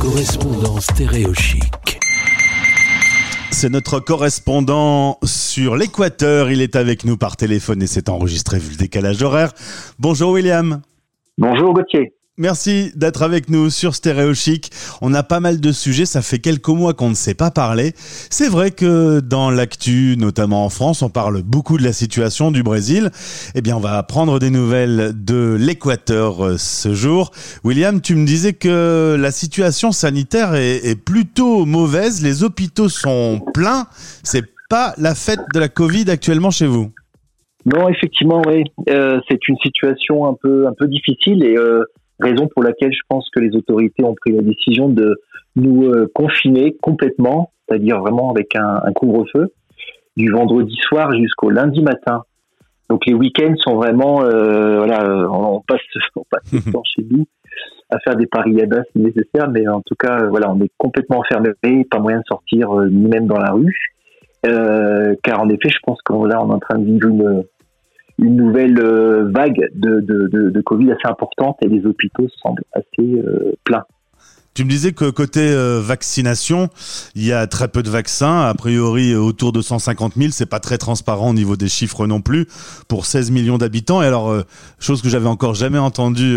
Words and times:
correspondant 0.00 0.80
stéréochic. 0.80 2.00
C'est 3.50 3.68
notre 3.68 4.00
correspondant 4.00 5.18
sur 5.24 5.76
l'équateur. 5.76 6.50
Il 6.50 6.62
est 6.62 6.74
avec 6.74 7.04
nous 7.04 7.18
par 7.18 7.36
téléphone 7.36 7.82
et 7.82 7.86
s'est 7.86 8.08
enregistré 8.08 8.58
vu 8.58 8.70
le 8.70 8.76
décalage 8.76 9.22
horaire. 9.22 9.52
Bonjour 9.98 10.30
William. 10.30 10.80
Bonjour 11.36 11.74
Gauthier. 11.74 12.14
Merci 12.40 12.90
d'être 12.96 13.22
avec 13.22 13.50
nous 13.50 13.68
sur 13.68 13.94
Stéréo 13.94 14.32
Chic. 14.32 14.70
On 15.02 15.12
a 15.12 15.22
pas 15.22 15.40
mal 15.40 15.60
de 15.60 15.72
sujets, 15.72 16.06
ça 16.06 16.22
fait 16.22 16.38
quelques 16.38 16.68
mois 16.68 16.94
qu'on 16.94 17.10
ne 17.10 17.14
sait 17.14 17.34
pas 17.34 17.50
parler. 17.50 17.92
C'est 17.94 18.48
vrai 18.48 18.70
que 18.70 19.20
dans 19.20 19.50
l'actu, 19.50 20.14
notamment 20.16 20.64
en 20.64 20.70
France, 20.70 21.02
on 21.02 21.10
parle 21.10 21.42
beaucoup 21.42 21.76
de 21.76 21.82
la 21.82 21.92
situation 21.92 22.50
du 22.50 22.62
Brésil. 22.62 23.10
Eh 23.54 23.60
bien, 23.60 23.76
on 23.76 23.80
va 23.80 24.02
prendre 24.04 24.38
des 24.38 24.48
nouvelles 24.48 25.12
de 25.22 25.54
l'Équateur 25.60 26.42
euh, 26.42 26.56
ce 26.56 26.94
jour. 26.94 27.30
William, 27.62 28.00
tu 28.00 28.14
me 28.14 28.24
disais 28.24 28.54
que 28.54 29.18
la 29.20 29.32
situation 29.32 29.92
sanitaire 29.92 30.54
est, 30.54 30.98
plutôt 30.98 31.66
mauvaise, 31.66 32.22
les 32.22 32.42
hôpitaux 32.42 32.88
sont 32.88 33.42
pleins. 33.52 33.86
C'est 34.22 34.46
pas 34.70 34.94
la 34.96 35.14
fête 35.14 35.40
de 35.52 35.60
la 35.60 35.68
Covid 35.68 36.10
actuellement 36.10 36.50
chez 36.50 36.66
vous? 36.66 36.90
Non, 37.66 37.90
effectivement, 37.90 38.40
oui. 38.46 38.64
Euh, 38.88 39.20
c'est 39.28 39.46
une 39.46 39.58
situation 39.58 40.26
un 40.26 40.34
peu 40.40 40.66
un 40.66 40.72
peu 40.72 40.88
difficile 40.88 41.44
et 41.44 41.58
euh, 41.58 41.84
raison 42.20 42.48
pour 42.48 42.62
laquelle 42.62 42.92
je 42.92 43.02
pense 43.08 43.28
que 43.30 43.40
les 43.40 43.54
autorités 43.56 44.04
ont 44.04 44.14
pris 44.14 44.32
la 44.32 44.42
décision 44.42 44.88
de 44.88 45.20
nous 45.56 45.86
euh, 45.86 46.10
confiner 46.14 46.76
complètement, 46.80 47.52
c'est-à-dire 47.68 48.00
vraiment 48.00 48.30
avec 48.30 48.54
un, 48.56 48.80
un 48.84 48.92
couvre-feu, 48.92 49.52
du 50.16 50.30
vendredi 50.30 50.76
soir 50.88 51.12
jusqu'au 51.12 51.50
lundi 51.50 51.82
matin. 51.82 52.22
Donc 52.88 53.06
les 53.06 53.14
week-ends 53.14 53.54
sont 53.56 53.76
vraiment, 53.76 54.22
euh, 54.24 54.78
voilà, 54.78 55.28
on 55.30 55.60
passe, 55.60 55.80
on 56.16 56.24
passe 56.28 56.52
le 56.52 56.72
temps 56.72 56.82
chez 56.96 57.06
nous 57.08 57.26
à 57.90 57.98
faire 58.00 58.16
des 58.16 58.26
paris 58.26 58.60
à 58.62 58.66
bas 58.66 58.82
si 58.92 59.00
nécessaire, 59.00 59.50
mais 59.50 59.66
en 59.68 59.80
tout 59.80 59.96
cas, 59.96 60.26
voilà, 60.26 60.50
on 60.52 60.60
est 60.60 60.70
complètement 60.78 61.18
enfermé, 61.18 61.50
pas 61.90 61.98
moyen 61.98 62.18
de 62.18 62.24
sortir 62.26 62.72
euh, 62.78 62.88
ni 62.88 63.08
même 63.08 63.26
dans 63.26 63.38
la 63.38 63.50
rue, 63.50 63.76
euh, 64.46 65.14
car 65.22 65.40
en 65.40 65.48
effet, 65.48 65.68
je 65.68 65.78
pense 65.84 66.00
qu'on 66.02 66.24
là, 66.24 66.40
on 66.42 66.50
est 66.50 66.54
en 66.54 66.60
train 66.60 66.78
de 66.78 66.84
vivre 66.84 67.08
une 67.08 67.44
une 68.20 68.36
nouvelle 68.36 68.78
euh, 68.78 69.30
vague 69.30 69.70
de, 69.74 70.00
de, 70.00 70.50
de, 70.50 70.60
Covid 70.60 70.92
assez 70.92 71.06
importante 71.06 71.56
et 71.62 71.68
les 71.68 71.84
hôpitaux 71.86 72.28
semblent 72.42 72.64
assez 72.72 73.00
euh, 73.00 73.52
pleins. 73.64 73.84
Tu 74.52 74.64
me 74.64 74.68
disais 74.68 74.92
que 74.92 75.10
côté 75.10 75.40
euh, 75.40 75.80
vaccination, 75.80 76.68
il 77.14 77.24
y 77.24 77.32
a 77.32 77.46
très 77.46 77.68
peu 77.68 77.82
de 77.82 77.88
vaccins, 77.88 78.42
a 78.42 78.52
priori 78.52 79.14
autour 79.14 79.52
de 79.52 79.62
150 79.62 80.14
000, 80.16 80.30
c'est 80.32 80.50
pas 80.50 80.58
très 80.58 80.76
transparent 80.76 81.30
au 81.30 81.34
niveau 81.34 81.56
des 81.56 81.68
chiffres 81.68 82.06
non 82.06 82.20
plus, 82.20 82.46
pour 82.88 83.06
16 83.06 83.30
millions 83.30 83.58
d'habitants. 83.58 84.02
Et 84.02 84.06
alors, 84.06 84.34
chose 84.78 85.02
que 85.02 85.08
j'avais 85.08 85.28
encore 85.28 85.54
jamais 85.54 85.78
entendue 85.78 86.36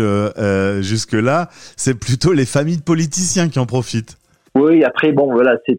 jusque-là, 0.80 1.48
c'est 1.76 1.98
plutôt 1.98 2.32
les 2.32 2.46
familles 2.46 2.78
de 2.78 2.82
politiciens 2.82 3.48
qui 3.48 3.58
en 3.58 3.66
profitent. 3.66 4.16
Oui, 4.56 4.84
après, 4.84 5.10
bon, 5.10 5.32
voilà, 5.32 5.56
c'est 5.66 5.76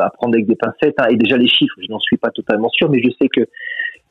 à 0.00 0.08
prendre 0.08 0.34
avec 0.34 0.46
des 0.46 0.56
pincettes. 0.56 0.94
Hein. 0.98 1.08
Et 1.10 1.16
déjà, 1.16 1.36
les 1.36 1.48
chiffres, 1.48 1.76
je 1.86 1.92
n'en 1.92 2.00
suis 2.00 2.16
pas 2.16 2.30
totalement 2.30 2.70
sûr, 2.70 2.88
mais 2.88 3.02
je 3.02 3.10
sais 3.20 3.28
que 3.28 3.42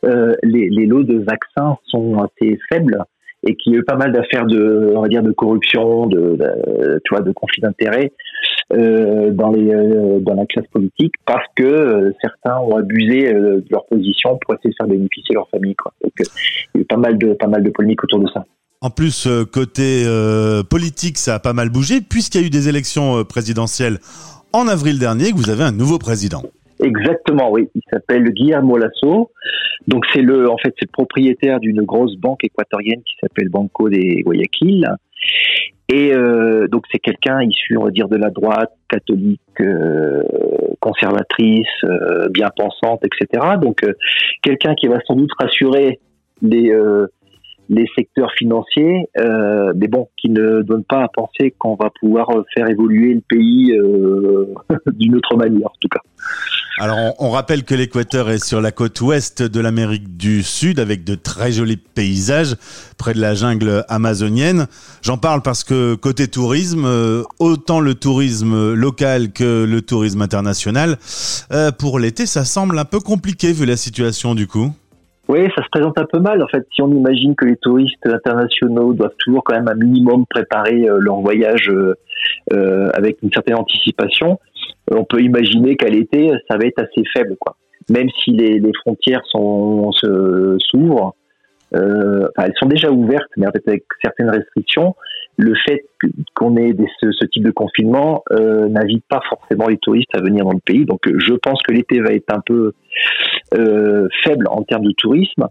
les, 0.03 0.69
les, 0.69 0.85
lots 0.85 1.03
de 1.03 1.19
vaccins 1.19 1.77
sont 1.85 2.17
assez 2.19 2.59
faibles 2.69 3.03
et 3.43 3.55
qu'il 3.55 3.73
y 3.73 3.75
a 3.75 3.79
eu 3.79 3.83
pas 3.83 3.95
mal 3.95 4.11
d'affaires 4.11 4.45
de, 4.45 4.93
on 4.95 5.01
va 5.01 5.07
dire, 5.07 5.23
de 5.23 5.31
corruption, 5.31 6.07
de, 6.07 6.35
de 6.35 7.01
tu 7.05 7.13
vois, 7.13 7.21
de 7.21 7.31
conflit 7.31 7.61
d'intérêts 7.61 8.11
euh, 8.73 9.31
dans 9.31 9.53
euh, 9.53 10.19
dans 10.19 10.33
la 10.33 10.45
classe 10.45 10.67
politique 10.67 11.13
parce 11.25 11.45
que 11.55 11.63
euh, 11.63 12.11
certains 12.21 12.57
ont 12.59 12.75
abusé 12.75 13.31
de 13.31 13.63
leur 13.69 13.85
position 13.85 14.37
pour 14.41 14.55
essayer 14.55 14.71
de 14.71 14.75
faire 14.75 14.87
bénéficier 14.87 15.35
leur 15.35 15.47
famille. 15.49 15.75
Quoi. 15.75 15.93
Donc, 16.03 16.11
il 16.19 16.25
y 16.75 16.77
a 16.79 16.81
eu 16.81 16.85
pas 16.85 16.97
mal 16.97 17.17
de 17.17 17.33
pas 17.33 17.47
mal 17.47 17.63
de 17.63 17.69
polémiques 17.69 18.03
autour 18.03 18.19
de 18.19 18.27
ça. 18.33 18.45
En 18.81 18.89
plus, 18.89 19.27
côté 19.51 20.05
politique, 20.69 21.17
ça 21.17 21.35
a 21.35 21.39
pas 21.39 21.53
mal 21.53 21.69
bougé 21.69 22.01
puisqu'il 22.01 22.41
y 22.41 22.43
a 22.43 22.47
eu 22.47 22.49
des 22.49 22.69
élections 22.69 23.23
présidentielles 23.23 23.99
en 24.53 24.67
avril 24.67 24.99
dernier. 24.99 25.31
Que 25.31 25.37
vous 25.37 25.49
avez 25.49 25.63
un 25.63 25.71
nouveau 25.71 25.97
président. 25.97 26.43
Exactement, 26.83 27.51
oui. 27.51 27.69
Il 27.75 27.81
s'appelle 27.91 28.23
Guillermo 28.31 28.77
Lasso. 28.77 29.31
Donc 29.87 30.05
c'est 30.13 30.21
le, 30.21 30.49
en 30.49 30.57
fait, 30.57 30.73
c'est 30.77 30.85
le 30.85 30.91
propriétaire 30.91 31.59
d'une 31.59 31.81
grosse 31.81 32.15
banque 32.17 32.43
équatorienne 32.43 33.01
qui 33.03 33.15
s'appelle 33.21 33.49
Banco 33.49 33.89
de 33.89 34.21
Guayaquil. 34.23 34.87
Et 35.89 36.13
euh, 36.13 36.67
donc 36.67 36.83
c'est 36.91 36.99
quelqu'un 36.99 37.41
issu, 37.41 37.77
on 37.77 37.85
va 37.85 37.91
dire, 37.91 38.09
de 38.09 38.17
la 38.17 38.29
droite, 38.29 38.73
catholique, 38.89 39.39
euh, 39.61 40.21
conservatrice, 40.81 41.65
euh, 41.85 42.27
bien 42.29 42.49
pensante, 42.55 43.01
etc. 43.05 43.55
Donc 43.61 43.83
euh, 43.83 43.93
quelqu'un 44.43 44.75
qui 44.75 44.87
va 44.87 44.99
sans 45.07 45.15
doute 45.15 45.31
rassurer 45.39 45.99
les 46.41 46.71
les 47.69 47.87
secteurs 47.95 48.31
financiers, 48.37 49.09
euh, 49.19 49.73
mais 49.75 49.87
bon, 49.87 50.09
qui 50.17 50.29
ne 50.29 50.61
donnent 50.61 50.83
pas 50.83 51.03
à 51.03 51.07
penser 51.07 51.53
qu'on 51.57 51.75
va 51.75 51.89
pouvoir 51.99 52.29
faire 52.53 52.67
évoluer 52.69 53.13
le 53.13 53.21
pays 53.21 53.73
euh, 53.73 54.53
d'une 54.93 55.15
autre 55.15 55.35
manière, 55.35 55.67
en 55.67 55.77
tout 55.79 55.89
cas. 55.89 56.01
Alors, 56.79 57.15
on, 57.17 57.31
rappelle 57.31 57.63
que 57.63 57.73
l'Équateur 57.73 58.29
est 58.29 58.43
sur 58.43 58.61
la 58.61 58.71
côte 58.71 59.01
ouest 59.01 59.41
de 59.41 59.59
l'Amérique 59.59 60.15
du 60.15 60.43
Sud, 60.43 60.79
avec 60.79 61.03
de 61.03 61.15
très 61.15 61.51
jolis 61.51 61.77
paysages 61.77 62.55
près 62.99 63.15
de 63.15 63.19
la 63.19 63.33
jungle 63.33 63.83
amazonienne. 63.89 64.67
J'en 65.01 65.17
parle 65.17 65.41
parce 65.41 65.63
que 65.63 65.95
côté 65.95 66.27
tourisme, 66.27 66.85
euh, 66.85 67.23
autant 67.39 67.79
le 67.79 67.95
tourisme 67.95 68.75
local 68.75 69.31
que 69.31 69.65
le 69.65 69.81
tourisme 69.81 70.21
international, 70.21 70.97
euh, 71.51 71.71
pour 71.71 71.97
l'été, 71.97 72.27
ça 72.27 72.45
semble 72.45 72.77
un 72.77 72.85
peu 72.85 72.99
compliqué 72.99 73.53
vu 73.53 73.65
la 73.65 73.75
situation 73.75 74.35
du 74.35 74.45
coup. 74.45 74.71
Oui, 75.27 75.39
ça 75.55 75.63
se 75.63 75.69
présente 75.69 75.97
un 75.99 76.05
peu 76.05 76.19
mal. 76.19 76.41
En 76.41 76.47
fait, 76.47 76.65
si 76.73 76.81
on 76.81 76.89
imagine 76.89 77.35
que 77.35 77.45
les 77.45 77.57
touristes 77.57 78.05
internationaux 78.05 78.93
doivent 78.93 79.15
toujours 79.19 79.43
quand 79.43 79.55
même 79.55 79.67
un 79.67 79.75
minimum 79.75 80.25
préparer 80.29 80.89
euh, 80.89 80.99
leur 80.99 81.17
voyage 81.17 81.69
euh, 81.69 81.95
euh, 82.53 82.89
avec 82.93 83.17
une 83.21 83.31
certaine 83.33 83.55
anticipation, 83.55 84.39
on 84.89 85.03
peut 85.03 85.21
imaginer 85.21 85.75
qu'à 85.75 85.89
l'été, 85.89 86.31
ça 86.49 86.57
va 86.57 86.65
être 86.65 86.79
assez 86.79 87.03
faible, 87.13 87.35
quoi. 87.39 87.57
Même 87.89 88.09
si 88.23 88.31
les, 88.31 88.59
les 88.59 88.71
frontières 88.83 89.21
sont 89.25 89.91
s'ouvrent, 89.91 91.13
euh, 91.75 92.27
elles 92.37 92.53
sont 92.57 92.67
déjà 92.67 92.91
ouvertes, 92.91 93.29
mais 93.35 93.45
avec 93.45 93.83
certaines 94.01 94.29
restrictions 94.29 94.95
le 95.37 95.53
fait 95.67 95.85
qu'on 96.33 96.57
ait 96.57 96.75
ce, 96.99 97.25
type 97.25 97.43
de 97.43 97.51
confinement 97.51 98.23
euh, 98.31 98.67
n'invite 98.67 99.05
pas 99.07 99.21
forcément 99.29 99.67
les 99.67 99.77
touristes 99.77 100.09
à 100.15 100.21
venir 100.21 100.43
dans 100.45 100.53
le 100.53 100.59
pays. 100.59 100.85
Donc 100.85 101.01
je 101.05 101.33
pense 101.33 101.61
que 101.61 101.71
l'été 101.71 101.99
va 101.99 102.11
être 102.11 102.33
un 102.33 102.41
peu 102.43 102.73
euh, 103.53 104.07
faible 104.23 104.47
en 104.49 104.63
termes 104.63 104.85
de 104.85 104.93
tourisme. 104.97 105.47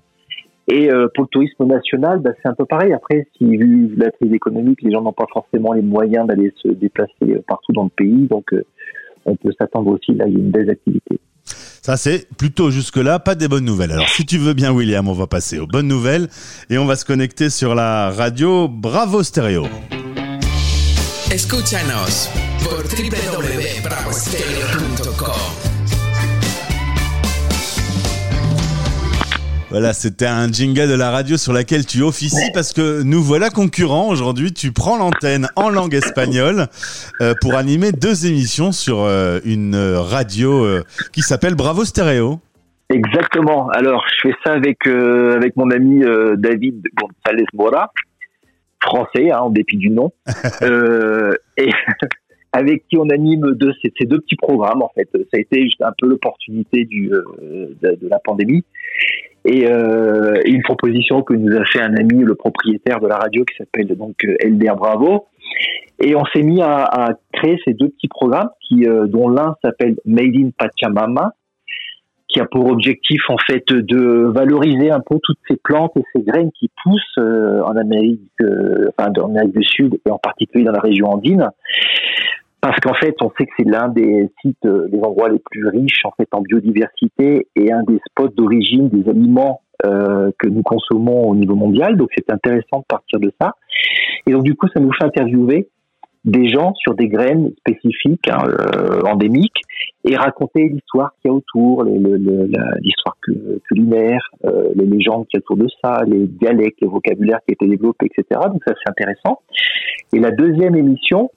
Et 0.69 0.91
euh, 0.91 1.07
pour 1.15 1.25
le 1.25 1.29
tourisme 1.29 1.65
national, 1.65 2.19
bah, 2.19 2.31
c'est 2.43 2.49
un 2.49 2.55
peu 2.55 2.65
pareil. 2.65 2.93
Après, 2.93 3.27
si 3.37 3.45
vu 3.45 3.95
la 3.97 4.11
crise 4.11 4.33
économique, 4.33 4.83
les 4.83 4.91
gens 4.91 5.03
n'ont 5.03 5.13
pas 5.13 5.27
forcément 5.33 5.73
les 5.73 5.83
moyens 5.83 6.27
d'aller 6.27 6.53
se 6.63 6.69
déplacer 6.69 7.41
partout 7.47 7.73
dans 7.73 7.85
le 7.85 7.91
pays, 7.91 8.27
donc 8.27 8.53
on 9.25 9.37
peut 9.37 9.53
s'attendre 9.59 9.93
aussi 9.93 10.15
là 10.15 10.27
il 10.27 10.33
y 10.33 10.37
a 10.37 10.41
une 10.41 10.51
baisse 10.51 10.67
d'activité. 10.67 11.21
Ça, 11.87 11.97
c'est 11.97 12.27
plutôt 12.37 12.73
jusque-là 12.73 13.21
pas 13.21 13.37
des 13.37 13.47
bonnes 13.47 13.65
nouvelles. 13.65 13.93
Alors, 13.93 14.09
si 14.09 14.27
tu 14.27 14.39
veux 14.39 14.55
bien, 14.55 14.73
William, 14.73 15.09
on 15.09 15.13
va 15.13 15.29
passer 15.29 15.61
aux 15.61 15.69
bonnes 15.69 15.87
nouvelles 15.87 16.27
et 16.69 16.79
on 16.79 16.85
va 16.85 16.97
se 16.97 17.05
connecter 17.05 17.49
sur 17.49 17.77
la 17.77 18.11
radio 18.11 18.67
Bravo 18.67 19.23
Stereo. 19.23 19.69
Escúchanos 21.31 22.29
por 22.65 22.83
www.bravostereo.com 22.83 25.66
Voilà, 29.69 29.93
c'était 29.93 30.27
un 30.27 30.47
jingle 30.47 30.89
de 30.89 30.95
la 30.95 31.11
radio 31.11 31.37
sur 31.37 31.53
laquelle 31.53 31.85
tu 31.85 32.03
officies 32.03 32.53
parce 32.55 32.73
que 32.73 33.03
nous 33.03 33.21
voilà 33.21 33.51
concurrents. 33.51 34.09
Aujourd'hui, 34.09 34.53
tu 34.53 34.71
prends 34.71 34.97
l'antenne 34.97 35.49
en 35.57 35.71
langue 35.71 35.95
espagnole 35.95 36.69
euh, 37.21 37.35
pour 37.41 37.57
animer 37.57 37.91
deux 37.91 38.27
émissions 38.27 38.71
sur 38.71 39.01
euh, 39.01 39.41
une 39.45 39.75
radio 39.75 40.65
euh, 40.65 40.85
qui 41.13 41.23
s'appelle 41.23 41.57
Bravo 41.57 41.85
Stereo. 41.85 42.39
Exactement. 42.91 43.69
Alors, 43.71 44.05
je 44.09 44.29
fais 44.29 44.37
ça 44.45 44.53
avec 44.53 44.87
avec 44.87 45.57
mon 45.57 45.73
ami 45.73 46.05
David 46.37 46.85
González 46.95 47.47
Mora, 47.53 47.93
français, 48.81 49.33
hein, 49.33 49.41
en 49.41 49.51
dépit 49.51 49.79
du 49.79 49.91
nom, 49.91 50.13
et 50.63 51.71
avec 52.53 52.87
qui 52.87 52.97
on 52.99 53.11
anime 53.11 53.55
deux, 53.55 53.73
ces, 53.83 54.07
deux 54.07 54.21
petits 54.21 54.37
programmes. 54.37 54.83
En 54.83 54.93
fait, 54.95 55.09
ça 55.13 55.39
a 55.39 55.39
été 55.39 55.69
un 55.81 55.93
peu 55.99 56.07
l'opportunité 56.07 56.85
du 56.85 57.09
de, 57.09 57.99
de 58.01 58.09
la 58.09 58.21
pandémie 58.21 58.63
et 59.47 59.67
euh, 59.69 60.41
une 60.45 60.63
proposition 60.63 61.23
que 61.23 61.33
nous 61.33 61.57
a 61.57 61.65
fait 61.65 61.81
un 61.81 61.95
ami, 61.95 62.25
le 62.25 62.35
propriétaire 62.35 63.01
de 63.01 63.07
la 63.07 63.17
radio, 63.17 63.45
qui 63.45 63.55
s'appelle 63.57 63.97
donc 63.97 64.17
Elder 64.41 64.73
Bravo. 64.77 65.27
Et 66.01 66.17
on 66.17 66.25
s'est 66.27 66.43
mis 66.43 66.61
à, 66.61 67.17
créer 67.33 67.57
ces 67.65 67.73
deux 67.73 67.89
petits 67.89 68.09
programmes, 68.09 68.51
euh, 68.73 69.07
dont 69.07 69.29
l'un 69.29 69.55
s'appelle 69.63 69.97
Made 70.05 70.35
in 70.35 70.51
Pachamama, 70.59 71.33
qui 72.29 72.41
a 72.41 72.45
pour 72.45 72.67
objectif 72.67 73.23
en 73.29 73.39
fait 73.39 73.65
de 73.69 74.33
valoriser 74.35 74.91
un 74.91 75.01
peu 75.01 75.17
toutes 75.23 75.39
ces 75.49 75.57
plantes 75.57 75.93
et 75.97 76.03
ces 76.13 76.23
graines 76.23 76.51
qui 76.59 76.69
poussent 76.83 77.19
euh, 77.19 77.63
en 77.63 77.77
Amérique, 77.77 78.21
enfin 78.99 79.13
en 79.23 79.31
Amérique 79.31 79.57
du 79.57 79.65
Sud 79.65 79.99
et 80.05 80.11
en 80.11 80.19
particulier 80.19 80.65
dans 80.65 80.73
la 80.73 80.81
région 80.81 81.07
andine, 81.07 81.51
parce 82.69 82.81
qu'en 82.81 82.95
fait, 82.95 83.15
on 83.23 83.31
sait 83.39 83.47
que 83.47 83.53
c'est 83.59 83.69
l'un 83.69 83.89
des 83.89 84.29
sites, 84.41 84.65
euh, 84.65 84.89
des 84.89 84.99
endroits 84.99 85.29
les 85.29 85.39
plus 85.39 85.67
riches 85.69 86.05
en 86.05 86.13
fait 86.17 86.29
en 86.33 86.41
biodiversité 86.41 87.49
et 87.57 87.73
un 87.73 87.83
des 87.83 87.99
spots 88.09 88.29
d'origine 88.29 88.89
des 88.89 89.09
aliments 89.09 89.63
euh, 89.85 90.31
que 90.39 90.49
nous 90.49 90.63
consommons 90.63 91.29
au 91.29 91.37
niveau 91.37 91.55
mondial. 91.55 91.97
Donc, 91.97 92.09
c'est 92.17 92.31
intéressant 92.31 92.79
de 92.79 92.85
partir 92.89 93.21
de 93.21 93.31
ça. 93.41 93.53
Et 94.27 94.33
donc, 94.33 94.43
du 94.43 94.55
coup, 94.55 94.67
ça 94.73 94.81
nous 94.81 94.93
fait 94.93 95.05
interviewer 95.05 95.69
des 96.25 96.49
gens 96.49 96.75
sur 96.75 96.95
des 96.95 97.09
graines 97.09 97.53
spécifiques, 97.59 98.29
hein, 98.29 98.39
euh, 98.49 99.01
endémiques, 99.03 99.61
et 100.05 100.17
raconter 100.17 100.69
l'histoire 100.69 101.13
qu'il 101.21 101.31
y 101.31 101.35
a 101.35 101.37
autour, 101.37 101.85
l'histoire 101.85 103.17
culinaire, 103.69 104.21
euh, 104.45 104.71
les 104.75 104.87
légendes 104.87 105.27
qu'il 105.29 105.39
y 105.39 105.43
a 105.43 105.45
autour 105.45 105.57
de 105.57 105.69
ça, 105.83 106.03
les 106.07 106.27
dialectes, 106.27 106.81
les 106.81 106.89
vocabulaires 106.89 107.39
qui 107.47 107.53
ont 107.53 107.57
été 107.61 107.67
développés, 107.69 108.07
etc. 108.07 108.41
Donc 108.51 108.63
ça 108.67 108.75
c'est 108.75 108.91
intéressant. 108.91 109.41
Et 110.13 110.21
la 110.21 110.31
deuxième 110.31 110.77
émission 110.77 111.31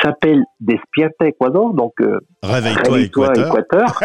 s'appelle 0.00 0.42
Despierta 0.60 1.26
Ecuador, 1.26 1.74
donc 1.74 1.92
euh, 2.00 2.18
Réveille-toi 2.42 3.32
Équateur. 3.36 4.00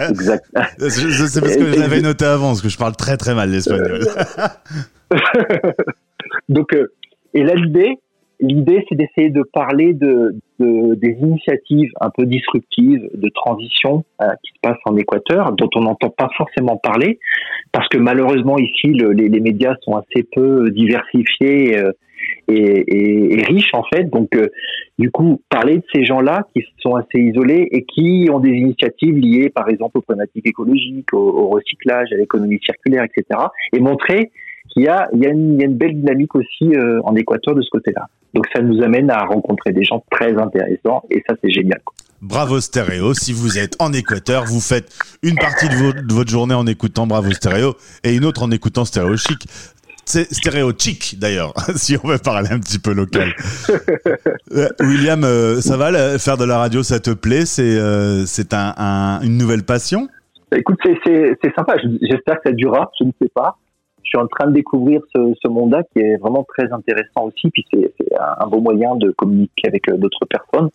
exact. 0.10 0.44
C'est 0.78 1.40
parce 1.40 1.56
que 1.56 1.72
je 1.72 1.78
l'avais 1.78 2.00
noté 2.00 2.24
avant, 2.24 2.48
parce 2.48 2.62
que 2.62 2.68
je 2.68 2.78
parle 2.78 2.96
très 2.96 3.16
très 3.16 3.34
mal 3.34 3.50
l'espagnol. 3.50 4.00
donc, 6.48 6.76
et 7.34 7.42
là 7.42 7.54
l'idée, 7.54 7.98
L'idée, 8.42 8.84
c'est 8.88 8.94
d'essayer 8.94 9.28
de 9.28 9.42
parler 9.42 9.92
de, 9.92 10.34
de, 10.58 10.94
des 10.94 11.14
initiatives 11.20 11.90
un 12.00 12.08
peu 12.08 12.24
disruptives 12.24 13.10
de 13.12 13.28
transition 13.34 14.04
euh, 14.22 14.28
qui 14.42 14.52
se 14.52 14.60
passent 14.62 14.80
en 14.86 14.96
Équateur, 14.96 15.52
dont 15.52 15.68
on 15.74 15.82
n'entend 15.82 16.08
pas 16.08 16.30
forcément 16.38 16.78
parler, 16.78 17.18
parce 17.70 17.86
que 17.88 17.98
malheureusement 17.98 18.56
ici, 18.56 18.94
le, 18.94 19.12
les, 19.12 19.28
les, 19.28 19.40
médias 19.40 19.74
sont 19.82 19.94
assez 19.96 20.26
peu 20.34 20.70
diversifiés 20.70 21.78
euh, 21.78 21.92
et, 22.50 23.42
riches 23.46 23.72
en 23.72 23.84
fait. 23.92 24.04
Donc, 24.04 24.34
euh, 24.34 24.48
du 24.98 25.10
coup, 25.10 25.40
parler 25.48 25.78
de 25.78 25.84
ces 25.94 26.04
gens-là 26.04 26.46
qui 26.54 26.62
sont 26.80 26.94
assez 26.94 27.18
isolés 27.18 27.68
et 27.70 27.84
qui 27.84 28.28
ont 28.32 28.40
des 28.40 28.50
initiatives 28.50 29.16
liées, 29.16 29.50
par 29.50 29.68
exemple, 29.68 29.98
aux 29.98 30.02
problématiques 30.02 30.46
écologiques, 30.46 31.12
au, 31.12 31.48
recyclage, 31.48 32.08
à 32.12 32.16
l'économie 32.16 32.60
circulaire, 32.64 33.04
etc., 33.04 33.40
et 33.72 33.80
montrer 33.80 34.30
qu'il 34.70 34.84
y 34.84 34.88
a, 34.88 35.08
une, 35.12 35.74
belle 35.74 35.96
dynamique 36.00 36.34
aussi 36.34 36.72
en 37.04 37.16
Équateur 37.16 37.54
de 37.54 37.62
ce 37.62 37.70
côté-là. 37.70 38.06
Donc 38.34 38.46
ça 38.54 38.62
nous 38.62 38.82
amène 38.82 39.10
à 39.10 39.24
rencontrer 39.24 39.72
des 39.72 39.84
gens 39.84 40.04
très 40.10 40.36
intéressants 40.38 41.02
et 41.10 41.22
ça 41.28 41.34
c'est 41.42 41.50
génial. 41.50 41.80
Bravo 42.22 42.60
Stéréo, 42.60 43.14
si 43.14 43.32
vous 43.32 43.58
êtes 43.58 43.80
en 43.80 43.94
Équateur, 43.94 44.44
vous 44.44 44.60
faites 44.60 44.92
une 45.22 45.36
partie 45.36 45.68
de, 45.68 46.12
votre 46.12 46.30
journée 46.30 46.54
en 46.54 46.66
écoutant 46.66 47.06
Bravo 47.06 47.30
Stéréo 47.32 47.74
et 48.04 48.14
une 48.14 48.26
autre 48.26 48.42
en 48.42 48.50
écoutant 48.50 48.84
Stéréo 48.84 49.16
Chic. 49.16 49.46
C'est 50.12 50.24
stéréo 50.34 50.72
chic 50.76 51.20
d'ailleurs, 51.20 51.52
si 51.76 51.96
on 52.02 52.08
veut 52.08 52.18
parler 52.18 52.48
un 52.50 52.58
petit 52.58 52.80
peu 52.80 52.92
local. 52.92 53.28
Euh, 54.52 54.66
William, 54.80 55.22
euh, 55.22 55.60
ça 55.60 55.76
va 55.76 56.18
faire 56.18 56.36
de 56.36 56.44
la 56.44 56.58
radio, 56.58 56.82
ça 56.82 56.98
te 56.98 57.12
plaît? 57.12 57.46
C'est 57.46 57.78
euh, 57.78 58.24
un, 58.52 59.20
une 59.22 59.38
nouvelle 59.38 59.62
passion? 59.62 60.08
Écoute, 60.50 60.78
c'est 60.84 61.54
sympa. 61.56 61.76
J'espère 62.02 62.40
que 62.40 62.48
ça 62.50 62.52
durera. 62.52 62.90
Je 62.98 63.04
ne 63.04 63.12
sais 63.22 63.30
pas 63.32 63.56
je 64.02 64.08
suis 64.08 64.18
en 64.18 64.26
train 64.26 64.48
de 64.48 64.54
découvrir 64.54 65.00
ce, 65.14 65.48
monde-là 65.48 65.84
qui 65.92 66.00
est 66.00 66.16
vraiment 66.16 66.44
très 66.56 66.72
intéressant 66.72 67.26
aussi. 67.26 67.48
Puis 67.50 67.64
c'est 67.70 67.92
un 68.18 68.46
beau 68.48 68.60
moyen 68.60 68.96
de 68.96 69.12
communiquer 69.12 69.68
avec 69.68 69.84
d'autres 69.88 70.26
personnes 70.26 70.70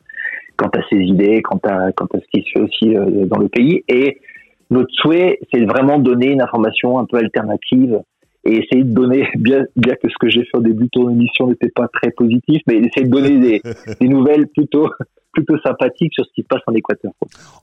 quant 0.55 0.69
à 0.69 0.79
ses 0.89 0.95
idées, 0.95 1.41
quant 1.41 1.59
à, 1.65 1.91
quant 1.91 2.07
à 2.13 2.19
ce 2.19 2.25
qui 2.33 2.45
se 2.45 2.51
fait 2.53 2.61
aussi 2.61 2.95
dans 3.27 3.39
le 3.39 3.49
pays. 3.49 3.83
Et 3.89 4.21
notre 4.69 4.93
souhait, 4.93 5.39
c'est 5.53 5.65
vraiment 5.65 5.99
donner 5.99 6.31
une 6.31 6.41
information 6.41 6.97
un 6.97 7.03
peu 7.03 7.17
alternative 7.17 7.99
et 8.45 8.57
essayer 8.57 8.83
de 8.83 8.93
donner, 8.93 9.27
bien, 9.35 9.65
bien 9.75 9.95
que 9.95 10.09
ce 10.09 10.15
que 10.19 10.29
j'ai 10.29 10.43
fait 10.45 10.57
au 10.57 10.61
début 10.61 10.85
de 10.85 10.89
ton 10.91 11.09
émission 11.09 11.47
n'était 11.47 11.71
pas 11.73 11.87
très 11.87 12.11
positif, 12.11 12.61
mais 12.67 12.77
essayer 12.77 13.05
de 13.05 13.11
donner 13.11 13.37
des, 13.39 13.61
des 14.01 14.07
nouvelles 14.07 14.47
plutôt 14.47 14.89
plutôt 15.35 15.57
sympathique 15.63 16.13
sur 16.13 16.25
ce 16.25 16.31
qui 16.33 16.41
se 16.41 16.47
passe 16.47 16.61
en 16.65 16.73
Équateur. 16.73 17.11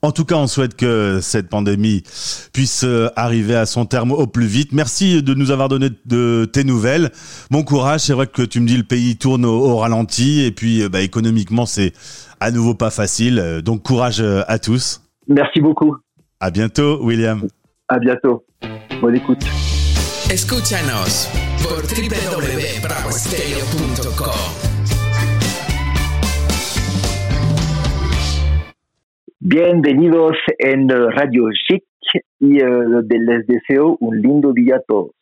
En 0.03 0.13
tout 0.13 0.25
cas, 0.25 0.37
on 0.37 0.47
souhaite 0.47 0.77
que 0.77 1.21
cette 1.21 1.49
pandémie 1.49 2.03
puisse 2.53 2.85
euh, 2.85 3.09
arriver 3.17 3.57
à 3.57 3.67
son 3.67 3.87
terme 3.87 4.13
au 4.13 4.27
plus 4.27 4.47
vite. 4.47 4.73
Merci 4.73 5.23
de 5.23 5.35
nous 5.35 5.51
avoir 5.51 5.69
donné 5.69 5.89
de 6.05 6.45
tes 6.45 6.65
nouvelles. 6.65 7.11
Bon 7.51 7.65
courage. 7.65 8.01
C'est 8.01 8.13
vrai 8.13 8.27
que 8.27 8.43
tu 8.43 8.61
me 8.61 8.67
dis 8.67 8.77
le 8.77 8.85
pays 8.85 9.17
tourne 9.17 9.45
au, 9.45 9.77
ralenti 9.77 10.45
et 10.45 10.53
puis 10.53 10.83
euh, 10.83 10.89
bah, 10.89 11.01
économiquement 11.01 11.67
c'est 11.67 11.93
à 12.41 12.51
nouveau 12.51 12.75
pas 12.75 12.91
facile. 12.91 13.39
Euh, 13.39 13.63
donc 13.63 13.83
courage 13.83 14.21
à 14.21 14.59
tous. 14.59 15.03
Merci 15.27 15.61
beaucoup. 15.61 15.97
À 16.41 16.51
bientôt, 16.51 17.03
William. 17.03 17.41
À 17.89 17.99
bientôt. 17.99 18.45
Bonne 19.01 19.17
écoute. 19.17 19.45
Escúchanos 20.33 21.29
por 21.63 21.87
Bienvenidos 29.41 30.33
en 30.59 30.89
Radio 30.89 31.51
Chic 31.53 31.85
y 32.41 32.63
uh, 32.63 33.03
les 33.03 33.47
deseo 33.47 33.99
un 34.01 34.23
lindo 34.23 34.55
día 34.55 34.77
a 34.77 34.81
todos. 34.81 35.22